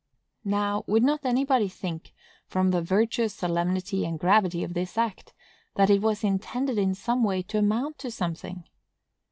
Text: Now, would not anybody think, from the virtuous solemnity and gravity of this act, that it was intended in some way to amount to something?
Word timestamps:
Now, 0.45 0.83
would 0.87 1.03
not 1.03 1.25
anybody 1.27 1.67
think, 1.67 2.11
from 2.47 2.71
the 2.71 2.81
virtuous 2.81 3.35
solemnity 3.35 4.03
and 4.03 4.17
gravity 4.19 4.63
of 4.63 4.73
this 4.73 4.97
act, 4.97 5.31
that 5.75 5.91
it 5.91 6.01
was 6.01 6.23
intended 6.23 6.79
in 6.79 6.95
some 6.95 7.23
way 7.23 7.43
to 7.43 7.59
amount 7.59 7.99
to 7.99 8.09
something? 8.09 8.63